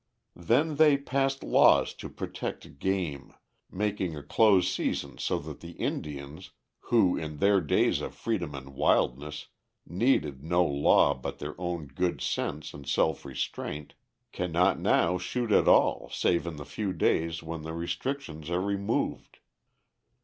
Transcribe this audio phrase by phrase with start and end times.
[0.41, 3.35] Then they passed laws to protect "game,"
[3.69, 6.49] making a close season so that the Indians,
[6.85, 9.49] who, in their days of freedom and wildness,
[9.85, 13.93] needed no law but their own good sense and self restraint,
[14.31, 19.37] cannot now shoot at all save in the few days when the restrictions are removed.